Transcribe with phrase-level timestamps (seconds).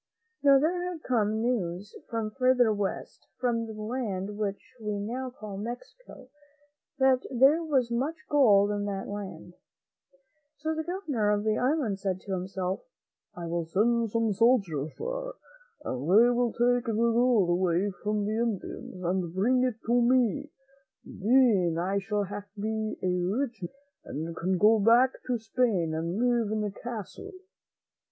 [0.41, 5.57] Now, there had come news from further west, from the land which we now call
[5.59, 6.27] Mexico,
[6.97, 9.53] that there was much gold in that land.
[10.57, 12.81] So the Governor of the island said to himself,
[13.35, 15.33] "I will send some soldiers there,
[15.85, 20.49] and they will take the gold away from the Indians and bring it to me;
[21.05, 22.25] then I shall
[22.59, 23.69] be a rich man,
[24.27, 27.33] and can go back to Spain and live in a castle."